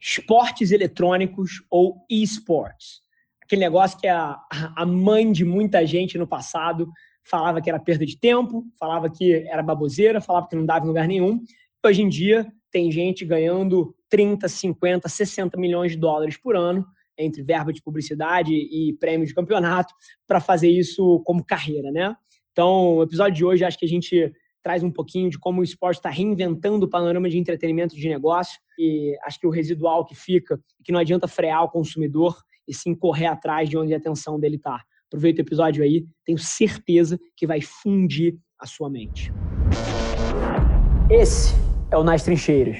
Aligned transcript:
esportes 0.00 0.70
eletrônicos 0.70 1.62
ou 1.70 2.04
esports. 2.10 3.00
Aquele 3.42 3.60
negócio 3.60 3.98
que 3.98 4.06
a, 4.06 4.38
a 4.76 4.86
mãe 4.86 5.32
de 5.32 5.44
muita 5.44 5.84
gente 5.86 6.18
no 6.18 6.26
passado 6.26 6.90
falava 7.24 7.60
que 7.60 7.68
era 7.68 7.78
perda 7.78 8.04
de 8.04 8.18
tempo, 8.18 8.64
falava 8.78 9.10
que 9.10 9.32
era 9.48 9.62
baboseira, 9.62 10.20
falava 10.20 10.48
que 10.48 10.56
não 10.56 10.64
dava 10.64 10.84
em 10.84 10.88
lugar 10.88 11.06
nenhum. 11.06 11.40
Hoje 11.84 12.02
em 12.02 12.08
dia, 12.08 12.46
tem 12.70 12.90
gente 12.90 13.24
ganhando 13.24 13.94
30, 14.08 14.48
50, 14.48 15.08
60 15.08 15.58
milhões 15.58 15.92
de 15.92 15.98
dólares 15.98 16.36
por 16.36 16.56
ano 16.56 16.86
entre 17.16 17.42
verba 17.42 17.72
de 17.72 17.82
publicidade 17.82 18.52
e 18.52 18.96
prêmio 19.00 19.26
de 19.26 19.34
campeonato 19.34 19.92
para 20.26 20.40
fazer 20.40 20.70
isso 20.70 21.20
como 21.24 21.44
carreira, 21.44 21.90
né? 21.90 22.14
Então, 22.52 22.96
o 22.96 23.02
episódio 23.02 23.34
de 23.34 23.44
hoje 23.44 23.64
acho 23.64 23.78
que 23.78 23.86
a 23.86 23.88
gente 23.88 24.32
traz 24.62 24.82
um 24.82 24.90
pouquinho 24.90 25.30
de 25.30 25.38
como 25.38 25.60
o 25.60 25.64
esporte 25.64 25.98
está 25.98 26.10
reinventando 26.10 26.86
o 26.86 26.88
panorama 26.88 27.28
de 27.28 27.38
entretenimento 27.38 27.94
de 27.94 28.08
negócio 28.08 28.58
e 28.78 29.16
acho 29.24 29.40
que 29.40 29.46
o 29.46 29.50
residual 29.50 30.04
que 30.04 30.14
fica 30.14 30.54
é 30.54 30.82
que 30.84 30.92
não 30.92 31.00
adianta 31.00 31.28
frear 31.28 31.64
o 31.64 31.70
consumidor 31.70 32.36
e 32.66 32.74
sim 32.74 32.94
correr 32.94 33.26
atrás 33.26 33.68
de 33.68 33.76
onde 33.76 33.94
a 33.94 33.96
atenção 33.96 34.38
dele 34.38 34.56
está. 34.56 34.82
Aproveita 35.06 35.40
o 35.40 35.44
episódio 35.44 35.82
aí, 35.82 36.04
tenho 36.24 36.38
certeza 36.38 37.18
que 37.34 37.46
vai 37.46 37.60
fundir 37.60 38.36
a 38.58 38.66
sua 38.66 38.90
mente. 38.90 39.32
Esse 41.10 41.54
é 41.90 41.96
o 41.96 42.04
Nas 42.04 42.22
Trincheiras. 42.22 42.78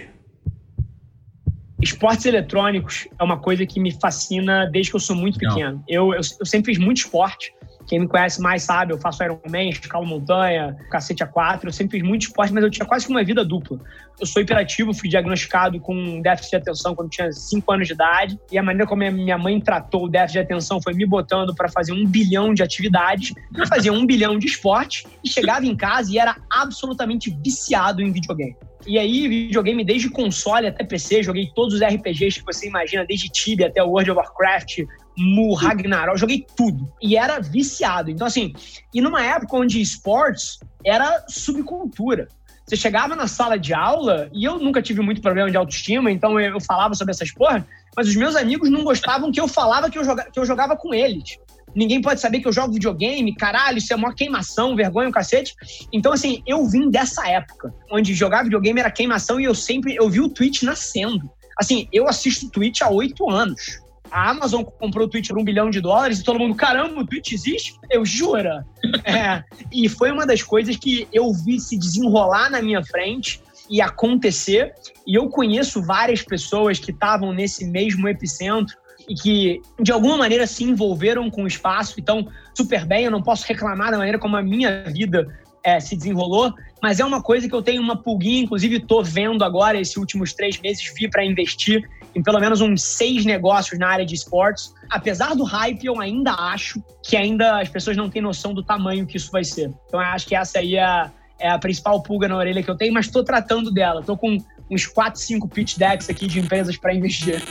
Esportes 1.81 2.27
eletrônicos 2.27 3.09
é 3.19 3.23
uma 3.23 3.39
coisa 3.39 3.65
que 3.65 3.79
me 3.79 3.93
fascina 3.93 4.67
desde 4.67 4.91
que 4.91 4.97
eu 4.97 5.01
sou 5.01 5.15
muito 5.15 5.39
pequeno. 5.39 5.83
Eu, 5.89 6.13
eu, 6.13 6.21
eu 6.41 6.47
sempre 6.47 6.75
fiz 6.75 6.85
muito 6.85 6.99
esporte. 6.99 7.55
Quem 7.89 8.01
me 8.01 8.07
conhece 8.07 8.41
mais 8.41 8.65
sabe, 8.65 8.93
eu 8.93 8.99
faço 8.99 9.25
Ironman, 9.25 9.71
escalo 9.71 10.07
montanha, 10.07 10.77
cacete 10.91 11.25
A4. 11.25 11.65
Eu 11.65 11.73
sempre 11.73 11.99
fiz 11.99 12.07
muito 12.07 12.23
esporte, 12.23 12.53
mas 12.53 12.63
eu 12.63 12.71
tinha 12.71 12.85
quase 12.85 13.07
que 13.07 13.11
uma 13.11 13.25
vida 13.25 13.43
dupla. 13.43 13.81
Eu 14.21 14.27
sou 14.27 14.43
hiperativo, 14.43 14.93
fui 14.93 15.09
diagnosticado 15.09 15.81
com 15.81 16.21
déficit 16.21 16.51
de 16.51 16.57
atenção 16.57 16.95
quando 16.95 17.09
tinha 17.09 17.33
5 17.33 17.73
anos 17.73 17.87
de 17.87 17.95
idade. 17.95 18.39
E 18.53 18.59
a 18.59 18.63
maneira 18.63 18.87
como 18.87 19.11
minha 19.11 19.39
mãe 19.39 19.59
tratou 19.59 20.05
o 20.05 20.09
déficit 20.09 20.35
de 20.35 20.45
atenção 20.45 20.83
foi 20.83 20.93
me 20.93 21.07
botando 21.07 21.55
para 21.55 21.69
fazer 21.71 21.93
um 21.93 22.05
bilhão 22.07 22.53
de 22.53 22.63
atividades. 22.63 23.33
Eu 23.57 23.67
fazia 23.67 23.93
um 23.93 24.05
bilhão 24.05 24.39
de 24.39 24.47
esporte 24.47 25.07
e 25.25 25.29
chegava 25.29 25.65
em 25.65 25.75
casa 25.75 26.13
e 26.13 26.19
era 26.19 26.37
absolutamente 26.51 27.35
viciado 27.43 28.03
em 28.03 28.13
videogame. 28.13 28.55
E 28.87 28.99
aí, 28.99 29.29
videogame 29.29 29.85
desde 29.85 30.09
console 30.09 30.67
até 30.67 30.85
PC, 30.85 31.23
joguei 31.23 31.51
todos 31.55 31.75
os 31.75 31.81
RPGs 31.81 32.41
que 32.41 32.45
você 32.45 32.69
imagina, 32.69 33.05
desde 33.05 33.29
Tibia 33.29 33.67
até 33.67 33.83
World 33.83 34.11
of 34.11 34.21
Warcraft, 34.21 34.79
Mu, 35.19 35.55
Ragnarok, 35.55 36.19
joguei 36.19 36.47
tudo. 36.57 36.91
E 37.03 37.17
era 37.17 37.41
viciado. 37.41 38.11
Então, 38.11 38.27
assim, 38.27 38.53
e 38.95 39.01
numa 39.01 39.25
época 39.25 39.57
onde 39.57 39.81
esportes 39.81 40.59
era 40.85 41.25
subcultura. 41.29 42.29
Você 42.65 42.77
chegava 42.77 43.17
na 43.17 43.27
sala 43.27 43.59
de 43.59 43.73
aula, 43.73 44.29
e 44.33 44.45
eu 44.45 44.59
nunca 44.59 44.83
tive 44.83 45.01
muito 45.01 45.23
problema 45.23 45.51
de 45.51 45.57
autoestima, 45.57 46.11
então 46.11 46.39
eu 46.39 46.61
falava 46.61 46.95
sobre 46.95 47.13
essas 47.13 47.33
porra, 47.33 47.67
mas 47.97 48.07
os 48.07 48.15
meus 48.15 48.37
amigos 48.37 48.69
não 48.69 48.85
gostavam 48.85 49.33
que 49.33 49.41
eu 49.41 49.49
falava 49.49 49.91
que 49.91 49.99
eu, 49.99 50.05
joga, 50.05 50.31
que 50.31 50.39
eu 50.39 50.45
jogava 50.45 50.77
com 50.77 50.93
eles. 50.93 51.39
Ninguém 51.75 52.03
pode 52.03 52.21
saber 52.21 52.41
que 52.41 52.49
eu 52.49 52.53
jogo 52.53 52.75
videogame, 52.75 53.35
caralho, 53.35 53.79
isso 53.79 53.93
é 53.93 53.97
uma 53.97 54.15
queimação, 54.15 54.77
vergonha, 54.77 55.11
cacete. 55.11 55.55
Então, 55.93 56.13
assim, 56.13 56.43
eu 56.47 56.67
vim 56.67 56.91
dessa 56.91 57.27
época, 57.27 57.73
onde 57.91 58.15
jogar 58.15 58.43
videogame 58.43 58.81
era 58.81 58.91
queimação 58.91 59.41
e 59.41 59.45
eu 59.45 59.55
sempre, 59.55 59.95
eu 59.95 60.09
vi 60.11 60.21
o 60.21 60.29
Twitch 60.29 60.63
nascendo. 60.63 61.31
Assim, 61.59 61.89
eu 61.91 62.07
assisto 62.07 62.51
Twitch 62.51 62.83
há 62.83 62.91
oito 62.91 63.31
anos 63.31 63.81
a 64.11 64.31
Amazon 64.31 64.63
comprou 64.63 65.07
o 65.07 65.09
Twitch 65.09 65.29
por 65.29 65.39
um 65.39 65.45
bilhão 65.45 65.71
de 65.71 65.81
dólares 65.81 66.21
e 66.21 66.25
todo 66.25 66.39
mundo, 66.39 66.55
caramba, 66.55 67.01
o 67.01 67.07
Twitch 67.07 67.33
existe? 67.33 67.75
Eu 67.91 68.05
jura? 68.05 68.67
é, 69.05 69.43
e 69.73 69.89
foi 69.89 70.11
uma 70.11 70.27
das 70.27 70.43
coisas 70.43 70.77
que 70.77 71.07
eu 71.13 71.33
vi 71.33 71.61
se 71.61 71.79
desenrolar 71.79 72.51
na 72.51 72.63
minha 72.63 72.85
frente 72.85 73.43
e 73.69 73.81
acontecer. 73.81 74.73
E 75.07 75.15
eu 75.15 75.29
conheço 75.29 75.83
várias 75.83 76.23
pessoas 76.23 76.79
que 76.79 76.91
estavam 76.91 77.33
nesse 77.33 77.67
mesmo 77.67 78.09
epicentro 78.09 78.77
e 79.09 79.15
que, 79.15 79.63
de 79.81 79.91
alguma 79.91 80.17
maneira, 80.19 80.47
se 80.47 80.65
envolveram 80.65 81.31
com 81.31 81.45
o 81.45 81.47
espaço. 81.47 81.95
Então, 81.99 82.29
super 82.55 82.85
bem, 82.85 83.05
eu 83.05 83.11
não 83.11 83.23
posso 83.23 83.47
reclamar 83.47 83.91
da 83.91 83.99
maneira 83.99 84.19
como 84.19 84.37
a 84.37 84.43
minha 84.43 84.85
vida 84.85 85.27
é, 85.69 85.81
se 85.81 85.95
desenrolou, 85.95 86.55
mas 86.83 86.99
é 86.99 87.05
uma 87.05 87.23
coisa 87.23 87.47
que 87.47 87.55
eu 87.55 87.61
tenho 87.61 87.83
uma 87.83 87.97
pulguinha, 87.97 88.43
inclusive 88.43 88.77
estou 88.77 89.05
vendo 89.05 89.45
agora, 89.45 89.79
esses 89.79 89.97
últimos 89.97 90.33
três 90.33 90.59
meses, 90.59 90.93
vi 90.97 91.11
para 91.11 91.25
investir 91.25 91.87
em 92.15 92.23
pelo 92.23 92.41
menos 92.41 92.63
uns 92.63 92.83
seis 92.83 93.27
negócios 93.27 93.79
na 93.79 93.89
área 93.89 94.07
de 94.07 94.15
esportes. 94.15 94.73
Apesar 94.89 95.35
do 95.35 95.45
hype, 95.45 95.85
eu 95.85 96.01
ainda 96.01 96.33
acho 96.33 96.83
que 97.03 97.17
ainda 97.17 97.61
as 97.61 97.69
pessoas 97.69 97.97
não 97.97 98.09
têm 98.09 98.23
noção 98.23 98.55
do 98.55 98.63
tamanho 98.63 99.07
que 99.07 99.19
isso 99.19 99.31
vai 99.31 99.45
ser. 99.45 99.71
Então, 99.87 100.01
eu 100.01 100.07
acho 100.07 100.27
que 100.27 100.35
essa 100.35 100.59
aí 100.59 100.77
é, 100.77 101.11
é 101.39 101.51
a 101.51 101.59
principal 101.59 102.03
pulga 102.03 102.27
na 102.29 102.37
orelha 102.37 102.63
que 102.63 102.71
eu 102.71 102.77
tenho, 102.77 102.95
mas 102.95 103.07
estou 103.07 103.23
tratando 103.23 103.71
dela. 103.71 104.01
Estou 104.01 104.17
com 104.17 104.39
uns 104.71 104.87
4, 104.87 105.21
5 105.21 105.49
pitch 105.49 105.77
decks 105.77 106.09
aqui 106.09 106.27
de 106.27 106.41
empresas 106.41 106.79
para 106.79 106.95
investir. 106.95 107.43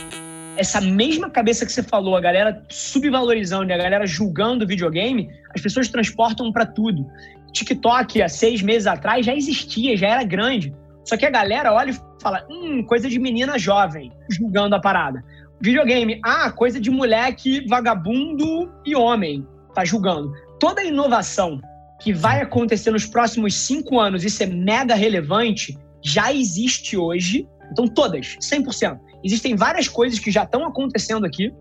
Essa 0.56 0.80
mesma 0.80 1.30
cabeça 1.30 1.64
que 1.64 1.70
você 1.70 1.84
falou, 1.84 2.16
a 2.16 2.20
galera 2.20 2.66
subvalorizando 2.68 3.72
a 3.72 3.76
galera 3.76 4.04
julgando 4.06 4.64
o 4.64 4.66
videogame, 4.66 5.30
as 5.54 5.62
pessoas 5.62 5.88
transportam 5.88 6.50
para 6.52 6.66
tudo. 6.66 7.08
TikTok, 7.52 8.22
há 8.22 8.28
seis 8.28 8.62
meses 8.62 8.86
atrás, 8.86 9.24
já 9.24 9.34
existia, 9.34 9.96
já 9.96 10.08
era 10.08 10.24
grande. 10.24 10.74
Só 11.04 11.16
que 11.16 11.24
a 11.24 11.30
galera 11.30 11.72
olha 11.72 11.90
e 11.90 12.22
fala, 12.22 12.46
hum, 12.50 12.84
coisa 12.84 13.08
de 13.08 13.18
menina 13.18 13.58
jovem, 13.58 14.12
julgando 14.30 14.74
a 14.74 14.80
parada. 14.80 15.24
Videogame, 15.60 16.20
ah, 16.24 16.50
coisa 16.52 16.80
de 16.80 16.90
moleque, 16.90 17.66
vagabundo 17.66 18.70
e 18.84 18.94
homem, 18.94 19.46
tá 19.74 19.84
julgando. 19.84 20.32
Toda 20.60 20.84
inovação 20.84 21.60
que 22.00 22.12
vai 22.12 22.40
acontecer 22.40 22.90
nos 22.90 23.06
próximos 23.06 23.54
cinco 23.54 23.98
anos 23.98 24.24
e 24.24 24.30
ser 24.30 24.46
mega 24.46 24.94
relevante 24.94 25.76
já 26.02 26.32
existe 26.32 26.96
hoje. 26.96 27.48
Então, 27.72 27.88
todas, 27.88 28.36
100%. 28.40 28.98
Existem 29.24 29.56
várias 29.56 29.88
coisas 29.88 30.18
que 30.18 30.30
já 30.30 30.44
estão 30.44 30.64
acontecendo 30.64 31.26
aqui, 31.26 31.52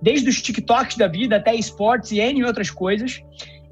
desde 0.00 0.28
os 0.28 0.40
TikToks 0.40 0.96
da 0.96 1.06
vida 1.06 1.36
até 1.36 1.54
esportes 1.54 2.10
e 2.12 2.20
N 2.20 2.44
outras 2.44 2.70
coisas, 2.70 3.20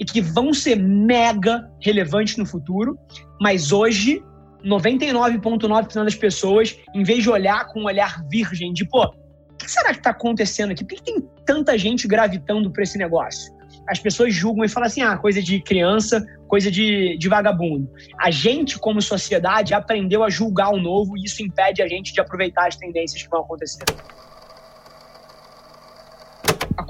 e 0.01 0.05
que 0.05 0.23
vão 0.23 0.55
ser 0.55 0.77
mega 0.77 1.71
relevantes 1.79 2.39
no 2.39 2.47
futuro, 2.47 2.99
mas 3.39 3.71
hoje 3.71 4.25
99,9% 4.65 6.05
das 6.05 6.15
pessoas, 6.15 6.77
em 6.95 7.03
vez 7.03 7.23
de 7.23 7.29
olhar 7.29 7.67
com 7.67 7.81
um 7.81 7.85
olhar 7.85 8.25
virgem, 8.29 8.73
de 8.73 8.87
pô, 8.87 9.05
o 9.05 9.57
que 9.59 9.71
será 9.71 9.91
que 9.91 9.99
está 9.99 10.11
acontecendo 10.11 10.71
aqui? 10.71 10.85
Por 10.85 10.97
que 10.97 11.03
tem 11.03 11.29
tanta 11.45 11.77
gente 11.77 12.09
gravitando 12.09 12.71
para 12.73 12.83
esse 12.83 12.97
negócio? 12.97 13.53
As 13.87 13.99
pessoas 13.99 14.35
julgam 14.35 14.65
e 14.65 14.69
falam 14.69 14.87
assim: 14.87 15.03
ah, 15.03 15.17
coisa 15.17 15.43
de 15.43 15.61
criança, 15.61 16.25
coisa 16.49 16.71
de, 16.71 17.17
de 17.19 17.29
vagabundo. 17.29 17.91
A 18.19 18.31
gente, 18.31 18.79
como 18.79 19.03
sociedade, 19.03 19.75
aprendeu 19.75 20.25
a 20.25 20.31
julgar 20.31 20.73
o 20.73 20.81
novo 20.81 21.17
e 21.17 21.25
isso 21.25 21.43
impede 21.43 21.83
a 21.83 21.89
gente 21.89 22.13
de 22.13 22.21
aproveitar 22.21 22.69
as 22.69 22.77
tendências 22.77 23.23
que 23.23 23.29
vão 23.29 23.41
acontecer 23.41 23.85
a 23.89 24.30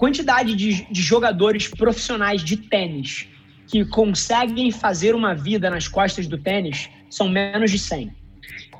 quantidade 0.00 0.56
de, 0.56 0.90
de 0.90 1.02
jogadores 1.02 1.68
profissionais 1.68 2.42
de 2.42 2.56
tênis 2.56 3.28
que 3.66 3.84
conseguem 3.84 4.70
fazer 4.70 5.14
uma 5.14 5.34
vida 5.34 5.68
nas 5.68 5.86
costas 5.86 6.26
do 6.26 6.38
tênis 6.38 6.88
são 7.10 7.28
menos 7.28 7.70
de 7.70 7.78
100. 7.78 8.10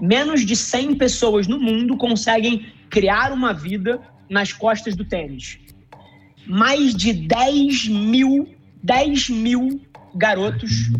Menos 0.00 0.46
de 0.46 0.56
100 0.56 0.94
pessoas 0.94 1.46
no 1.46 1.60
mundo 1.60 1.94
conseguem 1.98 2.72
criar 2.88 3.32
uma 3.32 3.52
vida 3.52 4.00
nas 4.30 4.54
costas 4.54 4.96
do 4.96 5.04
tênis. 5.04 5.58
Mais 6.46 6.94
de 6.94 7.12
10 7.12 7.88
mil, 7.88 8.48
10 8.82 9.28
mil 9.28 9.78
garotos 10.14 10.90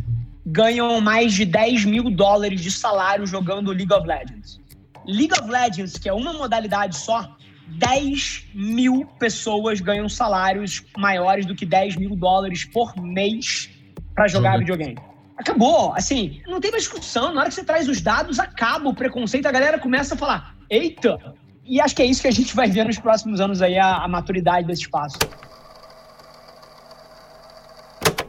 ganham 0.45 1.01
mais 1.01 1.33
de 1.33 1.47
10 1.47 1.87
mil 1.87 2.11
dólares 2.11 2.61
de 2.61 2.71
salário 2.71 3.27
jogando 3.27 3.73
League 3.73 3.95
of 3.95 4.07
Legends. 4.07 4.61
League 5.07 5.33
of 5.33 5.51
Legends, 5.51 5.97
que 5.97 6.11
é 6.11 6.13
uma 6.13 6.35
modalidade 6.35 6.99
só, 6.99 7.39
10 7.79 8.49
mil 8.55 9.07
pessoas 9.19 9.81
ganham 9.81 10.09
salários 10.09 10.85
maiores 10.97 11.47
do 11.47 11.55
que 11.55 11.65
10 11.65 11.97
mil 11.97 12.17
dólares 12.17 12.65
por 12.65 12.97
mês 12.97 13.71
para 14.15 14.29
jogar 14.29 14.59
videogame. 14.59 14.97
Acabou. 15.37 15.95
Assim, 15.95 16.43
não 16.47 16.61
tem 16.61 16.71
mais 16.71 16.83
discussão. 16.83 17.33
Na 17.33 17.41
hora 17.41 17.49
que 17.49 17.55
você 17.55 17.65
traz 17.65 17.89
os 17.89 18.01
dados, 18.01 18.39
acaba 18.39 18.89
o 18.89 18.95
preconceito. 18.95 19.47
A 19.47 19.53
galera 19.53 19.79
começa 19.79 20.15
a 20.15 20.19
falar: 20.19 20.55
eita! 20.69 21.19
E 21.65 21.81
acho 21.81 21.95
que 21.95 22.03
é 22.03 22.07
isso 22.07 22.21
que 22.21 22.29
a 22.29 22.33
gente 22.33 22.55
vai 22.55 22.69
ver 22.69 22.85
nos 22.85 22.99
próximos 22.99 23.41
anos 23.41 23.63
aí, 23.63 23.79
a, 23.79 23.99
a 23.99 24.09
maturidade 24.09 24.67
desse 24.67 24.83
espaço. 24.83 25.19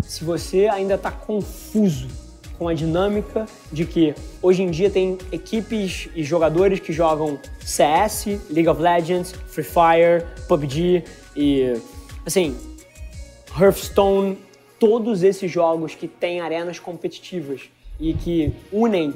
Se 0.03 0.23
você 0.23 0.67
ainda 0.67 0.95
está 0.95 1.11
confuso 1.11 2.07
com 2.61 2.67
a 2.67 2.75
dinâmica 2.75 3.47
de 3.71 3.85
que 3.85 4.13
hoje 4.39 4.61
em 4.61 4.69
dia 4.69 4.87
tem 4.87 5.17
equipes 5.31 6.07
e 6.13 6.23
jogadores 6.23 6.79
que 6.79 6.93
jogam 6.93 7.39
CS, 7.59 8.25
League 8.51 8.67
of 8.69 8.79
Legends, 8.79 9.31
Free 9.47 9.63
Fire, 9.63 10.23
PUBG 10.47 11.03
e 11.35 11.73
assim, 12.23 12.55
Hearthstone, 13.59 14.37
todos 14.79 15.23
esses 15.23 15.49
jogos 15.49 15.95
que 15.95 16.07
têm 16.07 16.39
arenas 16.39 16.77
competitivas 16.77 17.61
e 17.99 18.13
que 18.13 18.53
unem 18.71 19.11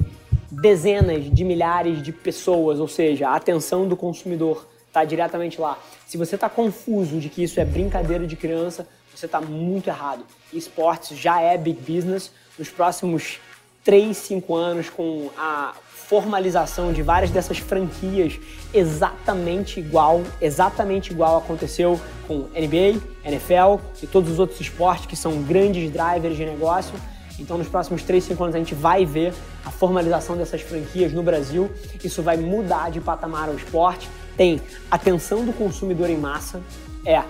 dezenas 0.50 1.32
de 1.32 1.44
milhares 1.44 2.02
de 2.02 2.10
pessoas, 2.10 2.80
ou 2.80 2.88
seja, 2.88 3.28
a 3.28 3.36
atenção 3.36 3.86
do 3.86 3.96
consumidor 3.96 4.66
está 4.88 5.04
diretamente 5.04 5.60
lá. 5.60 5.78
Se 6.04 6.16
você 6.16 6.34
está 6.34 6.48
confuso 6.48 7.20
de 7.20 7.28
que 7.28 7.44
isso 7.44 7.60
é 7.60 7.64
brincadeira 7.64 8.26
de 8.26 8.34
criança, 8.34 8.88
você 9.14 9.26
está 9.26 9.40
muito 9.40 9.86
errado. 9.86 10.24
Esportes 10.52 11.16
já 11.16 11.40
é 11.40 11.56
big 11.56 11.80
business. 11.80 12.32
Nos 12.58 12.68
próximos 12.68 13.38
3, 13.84 14.16
5 14.16 14.54
anos 14.54 14.90
com 14.90 15.30
a 15.38 15.74
formalização 16.08 16.92
de 16.92 17.02
várias 17.02 17.30
dessas 17.30 17.58
franquias 17.58 18.38
exatamente 18.72 19.80
igual, 19.80 20.22
exatamente 20.40 21.10
igual 21.12 21.38
aconteceu 21.38 22.00
com 22.26 22.48
NBA, 22.54 23.00
NFL 23.24 23.80
e 24.02 24.06
todos 24.06 24.30
os 24.30 24.38
outros 24.38 24.60
esportes 24.60 25.06
que 25.06 25.16
são 25.16 25.42
grandes 25.42 25.90
drivers 25.90 26.36
de 26.36 26.44
negócio. 26.44 26.94
Então, 27.38 27.58
nos 27.58 27.68
próximos 27.68 28.02
3, 28.02 28.24
5 28.24 28.44
anos, 28.44 28.56
a 28.56 28.58
gente 28.58 28.74
vai 28.74 29.04
ver 29.04 29.34
a 29.64 29.70
formalização 29.70 30.36
dessas 30.36 30.62
franquias 30.62 31.12
no 31.12 31.22
Brasil. 31.22 31.70
Isso 32.02 32.22
vai 32.22 32.36
mudar 32.36 32.90
de 32.90 33.00
patamar 33.00 33.48
o 33.48 33.56
esporte. 33.56 34.08
Tem 34.36 34.60
atenção 34.90 35.44
do 35.44 35.52
consumidor 35.52 36.08
em 36.08 36.16
massa, 36.16 36.62
é 37.04 37.22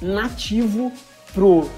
nativo 0.00 0.92
pro 1.34 1.68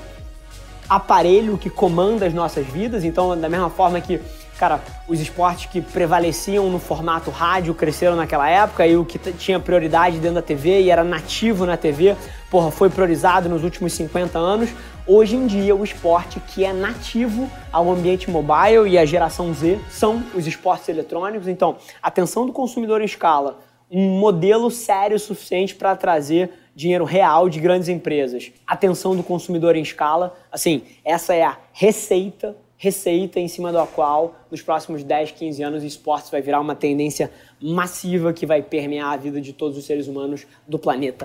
aparelho 0.96 1.58
que 1.58 1.70
comanda 1.70 2.26
as 2.26 2.34
nossas 2.34 2.66
vidas. 2.66 3.04
Então, 3.04 3.38
da 3.38 3.48
mesma 3.48 3.70
forma 3.70 4.00
que 4.00 4.20
cara, 4.62 4.80
os 5.08 5.18
esportes 5.20 5.66
que 5.66 5.80
prevaleciam 5.80 6.70
no 6.70 6.78
formato 6.78 7.32
rádio 7.32 7.74
cresceram 7.74 8.14
naquela 8.14 8.48
época 8.48 8.86
e 8.86 8.96
o 8.96 9.04
que 9.04 9.18
tinha 9.32 9.58
prioridade 9.58 10.18
dentro 10.18 10.36
da 10.36 10.42
TV 10.42 10.82
e 10.82 10.88
era 10.90 11.02
nativo 11.02 11.66
na 11.66 11.76
TV, 11.76 12.14
porra, 12.48 12.70
foi 12.70 12.88
priorizado 12.88 13.48
nos 13.48 13.64
últimos 13.64 13.92
50 13.94 14.38
anos. 14.38 14.70
Hoje 15.04 15.34
em 15.34 15.48
dia, 15.48 15.74
o 15.74 15.82
esporte 15.82 16.38
que 16.38 16.64
é 16.64 16.72
nativo 16.72 17.50
ao 17.72 17.90
ambiente 17.90 18.30
mobile 18.30 18.88
e 18.88 18.96
à 18.96 19.04
geração 19.04 19.52
Z 19.52 19.80
são 19.90 20.22
os 20.32 20.46
esportes 20.46 20.88
eletrônicos. 20.88 21.48
Então, 21.48 21.76
atenção 22.00 22.46
do 22.46 22.52
consumidor 22.52 23.00
em 23.00 23.06
escala, 23.06 23.58
um 23.90 24.20
modelo 24.20 24.70
sério 24.70 25.18
suficiente 25.18 25.74
para 25.74 25.96
trazer 25.96 26.50
dinheiro 26.74 27.04
real 27.04 27.48
de 27.48 27.60
grandes 27.60 27.88
empresas. 27.88 28.52
Atenção 28.66 29.16
do 29.16 29.22
consumidor 29.22 29.76
em 29.76 29.82
escala, 29.82 30.36
assim, 30.50 30.82
essa 31.04 31.34
é 31.34 31.42
a 31.42 31.58
receita 31.72 32.56
receita 32.82 33.38
em 33.38 33.46
cima 33.46 33.70
da 33.70 33.86
qual, 33.86 34.34
nos 34.50 34.60
próximos 34.60 35.04
10, 35.04 35.30
15 35.30 35.62
anos, 35.62 35.84
o 35.84 35.86
esportes 35.86 36.28
vai 36.32 36.42
virar 36.42 36.60
uma 36.60 36.74
tendência 36.74 37.30
massiva 37.62 38.32
que 38.32 38.44
vai 38.44 38.60
permear 38.60 39.12
a 39.12 39.16
vida 39.16 39.40
de 39.40 39.52
todos 39.52 39.78
os 39.78 39.84
seres 39.84 40.08
humanos 40.08 40.44
do 40.66 40.80
planeta. 40.80 41.24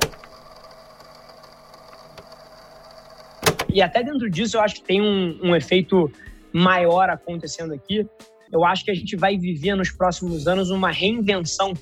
E 3.74 3.82
até 3.82 4.04
dentro 4.04 4.30
disso, 4.30 4.58
eu 4.58 4.62
acho 4.62 4.76
que 4.76 4.84
tem 4.84 5.02
um, 5.02 5.40
um 5.42 5.56
efeito 5.56 6.12
maior 6.54 7.10
acontecendo 7.10 7.74
aqui. 7.74 8.08
Eu 8.52 8.64
acho 8.64 8.86
que 8.86 8.92
a 8.92 8.96
gente 8.96 9.16
vai 9.16 9.36
viver 9.36 9.74
nos 9.74 9.90
próximos 9.90 10.48
anos 10.48 10.70
uma 10.70 10.92
reinvenção 10.92 11.74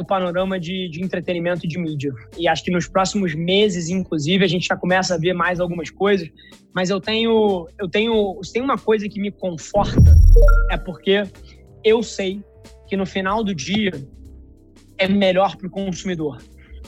do 0.00 0.06
panorama 0.06 0.58
de, 0.58 0.88
de 0.88 1.04
entretenimento 1.04 1.66
e 1.66 1.68
de 1.68 1.78
mídia. 1.78 2.10
E 2.38 2.48
acho 2.48 2.64
que 2.64 2.70
nos 2.70 2.88
próximos 2.88 3.34
meses, 3.34 3.90
inclusive, 3.90 4.42
a 4.42 4.48
gente 4.48 4.66
já 4.66 4.76
começa 4.76 5.14
a 5.14 5.18
ver 5.18 5.34
mais 5.34 5.60
algumas 5.60 5.90
coisas. 5.90 6.28
Mas 6.74 6.88
eu 6.88 7.00
tenho, 7.00 7.68
eu 7.78 7.88
tenho, 7.88 8.40
se 8.42 8.54
tem 8.54 8.62
uma 8.62 8.78
coisa 8.78 9.08
que 9.08 9.20
me 9.20 9.30
conforta 9.30 10.00
é 10.70 10.76
porque 10.78 11.24
eu 11.84 12.02
sei 12.02 12.42
que 12.88 12.96
no 12.96 13.04
final 13.04 13.44
do 13.44 13.54
dia 13.54 13.92
é 14.96 15.06
melhor 15.06 15.56
para 15.56 15.66
o 15.66 15.70
consumidor. 15.70 16.38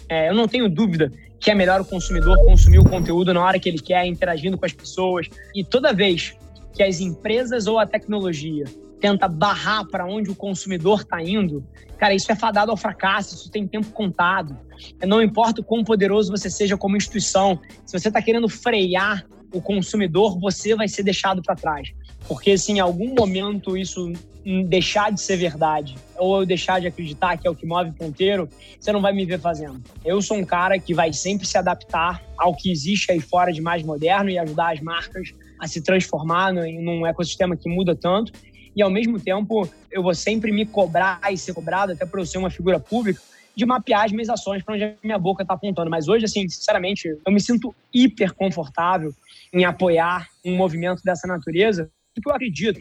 É, 0.08 0.31
eu 0.31 0.35
não 0.35 0.49
tenho 0.49 0.69
dúvida 0.69 1.12
que 1.38 1.50
é 1.50 1.55
melhor 1.55 1.81
o 1.81 1.85
consumidor 1.85 2.38
consumir 2.44 2.79
o 2.79 2.85
conteúdo 2.85 3.35
na 3.35 3.44
hora 3.44 3.58
que 3.58 3.69
ele 3.69 3.79
quer, 3.79 4.06
interagindo 4.06 4.56
com 4.56 4.65
as 4.65 4.73
pessoas. 4.73 5.29
E 5.55 5.62
toda 5.62 5.93
vez 5.93 6.35
que 6.73 6.82
as 6.82 7.00
empresas 7.00 7.67
ou 7.67 7.79
a 7.79 7.87
tecnologia 7.87 8.65
tenta 9.03 9.27
barrar 9.27 9.85
para 9.85 10.07
onde 10.07 10.31
o 10.31 10.35
consumidor 10.35 11.01
está 11.01 11.21
indo, 11.21 11.67
cara, 11.99 12.15
isso 12.15 12.31
é 12.31 12.37
fadado 12.37 12.71
ao 12.71 12.77
fracasso, 12.77 13.35
isso 13.35 13.51
tem 13.51 13.67
tempo 13.67 13.89
contado. 13.91 14.57
Não 15.05 15.21
importa 15.21 15.61
o 15.61 15.65
quão 15.65 15.83
poderoso 15.83 16.31
você 16.31 16.49
seja 16.49 16.77
como 16.77 16.97
instituição, 16.97 17.61
se 17.85 17.99
você 17.99 18.07
está 18.07 18.23
querendo 18.23 18.49
frear 18.49 19.27
o 19.53 19.61
consumidor, 19.61 20.39
você 20.39 20.77
vai 20.77 20.87
ser 20.87 21.03
deixado 21.03 21.43
para 21.43 21.57
trás. 21.57 21.93
Porque 22.29 22.57
se 22.57 22.71
em 22.71 22.79
algum 22.79 23.13
momento 23.13 23.77
isso 23.77 24.13
deixar 24.69 25.11
de 25.11 25.21
ser 25.21 25.37
verdade, 25.37 25.97
ou 26.17 26.41
eu 26.41 26.47
deixar 26.47 26.81
de 26.81 26.87
acreditar 26.87 27.37
que 27.37 27.47
é 27.47 27.51
o 27.51 27.55
que 27.55 27.67
move 27.67 27.91
ponteiro, 27.93 28.49
você 28.79 28.93
não 28.93 29.01
vai 29.01 29.13
me 29.13 29.27
ver 29.27 29.41
fazendo. 29.41 29.83
Eu 30.05 30.23
sou 30.23 30.37
um 30.37 30.45
cara 30.45 30.79
que 30.79 30.95
vai 30.95 31.13
sempre 31.13 31.47
se 31.47 31.59
adaptar 31.59 32.23
ao 32.39 32.55
que 32.55 32.71
existe 32.71 33.11
aí 33.11 33.21
fora 33.21 33.53
de 33.53 33.61
mais 33.61 33.83
moderno 33.83 34.31
e 34.31 34.39
ajudar 34.39 34.73
as 34.73 34.81
marcas 34.81 35.33
a 35.59 35.67
se 35.67 35.81
transformar 35.81 36.53
num 36.53 37.07
ecossistema 37.07 37.57
que 37.57 37.69
muda 37.69 37.95
tanto 37.95 38.33
e 38.75 38.83
ao 38.83 38.91
mesmo 38.91 39.21
tempo 39.21 39.69
eu 39.91 40.03
vou 40.03 40.15
sempre 40.15 40.51
me 40.53 40.65
cobrar 40.65 41.21
e 41.31 41.37
ser 41.37 41.53
cobrado, 41.53 41.93
até 41.93 42.07
por 42.07 42.19
eu 42.19 42.27
ser 42.27 42.39
uma 42.39 42.51
figura 42.51 42.81
pública, 42.81 43.21
de 43.55 43.67
mapear 43.67 44.05
as 44.05 44.13
minhas 44.13 44.31
ações 44.31 44.63
para 44.63 44.75
onde 44.75 44.85
a 44.85 44.95
minha 45.03 45.19
boca 45.19 45.43
está 45.43 45.55
apontando. 45.55 45.91
Mas 45.91 46.09
hoje, 46.09 46.25
assim, 46.25 46.49
sinceramente, 46.49 47.09
eu 47.09 47.33
me 47.33 47.41
sinto 47.41 47.75
hiper 47.93 48.33
confortável 48.35 49.13
em 49.53 49.65
apoiar 49.65 50.27
um 50.45 50.57
movimento 50.57 51.03
dessa 51.05 51.29
natureza, 51.29 51.91
porque 52.15 52.29
eu 52.29 52.35
acredito. 52.35 52.81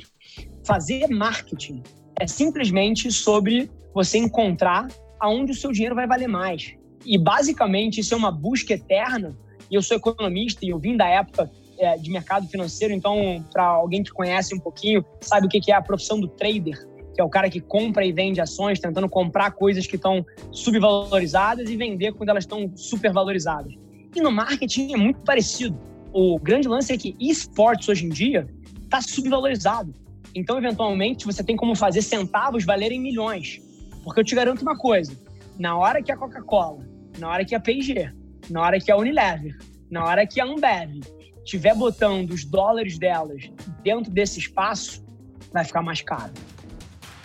Fazer 0.65 1.07
marketing 1.09 1.83
é 2.19 2.27
simplesmente 2.27 3.11
sobre 3.11 3.69
você 3.93 4.17
encontrar 4.17 4.87
aonde 5.19 5.51
o 5.51 5.55
seu 5.55 5.71
dinheiro 5.71 5.95
vai 5.95 6.07
valer 6.07 6.27
mais. 6.27 6.73
E 7.05 7.17
basicamente 7.17 7.99
isso 7.99 8.13
é 8.13 8.17
uma 8.17 8.31
busca 8.31 8.73
eterna. 8.73 9.35
E 9.69 9.75
eu 9.75 9.81
sou 9.81 9.97
economista 9.97 10.65
e 10.65 10.69
eu 10.69 10.79
vim 10.79 10.95
da 10.95 11.07
época 11.07 11.51
é, 11.81 11.97
de 11.97 12.11
mercado 12.11 12.47
financeiro, 12.47 12.93
então, 12.93 13.43
para 13.51 13.65
alguém 13.65 14.03
que 14.03 14.11
conhece 14.11 14.53
um 14.53 14.59
pouquinho, 14.59 15.03
sabe 15.19 15.47
o 15.47 15.49
que 15.49 15.71
é 15.71 15.75
a 15.75 15.81
profissão 15.81 16.19
do 16.19 16.27
trader, 16.27 16.77
que 17.13 17.19
é 17.19 17.23
o 17.23 17.29
cara 17.29 17.49
que 17.49 17.59
compra 17.59 18.05
e 18.05 18.11
vende 18.11 18.39
ações, 18.39 18.79
tentando 18.79 19.09
comprar 19.09 19.51
coisas 19.51 19.87
que 19.87 19.95
estão 19.95 20.23
subvalorizadas 20.51 21.69
e 21.69 21.75
vender 21.75 22.13
quando 22.13 22.29
elas 22.29 22.43
estão 22.43 22.71
supervalorizadas. 22.75 23.73
E 24.15 24.21
no 24.21 24.31
marketing 24.31 24.93
é 24.93 24.97
muito 24.97 25.21
parecido. 25.21 25.75
O 26.13 26.37
grande 26.37 26.67
lance 26.67 26.93
é 26.93 26.97
que 26.97 27.15
esportes 27.19 27.89
hoje 27.89 28.05
em 28.05 28.09
dia 28.09 28.47
está 28.83 29.01
subvalorizado. 29.01 29.93
Então, 30.35 30.57
eventualmente, 30.59 31.25
você 31.25 31.43
tem 31.43 31.55
como 31.55 31.75
fazer 31.75 32.03
centavos 32.03 32.63
valerem 32.63 32.99
milhões. 32.99 33.59
Porque 34.03 34.19
eu 34.19 34.23
te 34.23 34.35
garanto 34.35 34.61
uma 34.61 34.77
coisa: 34.77 35.17
na 35.57 35.75
hora 35.75 36.01
que 36.03 36.11
a 36.11 36.17
Coca-Cola, 36.17 36.85
na 37.17 37.29
hora 37.29 37.43
que 37.43 37.55
a 37.55 37.59
P&G, 37.59 38.11
na 38.49 38.61
hora 38.61 38.79
que 38.79 38.91
a 38.91 38.97
Unilever, 38.97 39.57
na 39.89 40.05
hora 40.05 40.27
que 40.27 40.39
a 40.39 40.45
Ambev 40.45 41.01
estiver 41.43 41.75
botando 41.75 42.31
os 42.31 42.45
dólares 42.45 42.97
delas 42.97 43.51
dentro 43.83 44.11
desse 44.11 44.39
espaço, 44.39 45.03
vai 45.51 45.63
ficar 45.63 45.81
mais 45.81 46.01
caro. 46.01 46.33